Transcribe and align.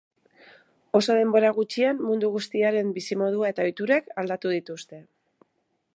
Oso 0.99 1.17
denbora 1.19 1.51
gutxian 1.57 2.01
mundu 2.07 2.31
guztiaren 2.37 2.91
bizimodua 2.97 3.53
eta 3.53 3.67
ohiturak 3.69 4.13
aldatu 4.23 4.59
dituzte. 4.59 5.05